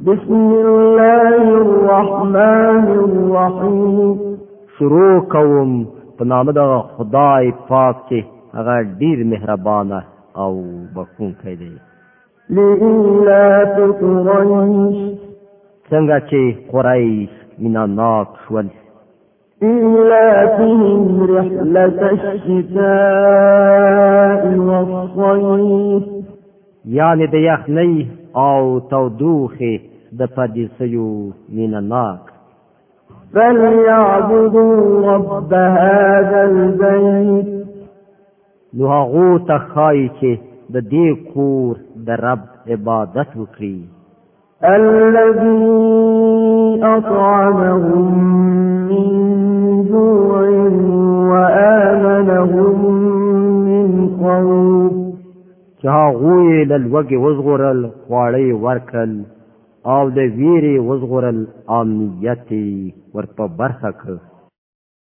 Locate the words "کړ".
64.00-64.14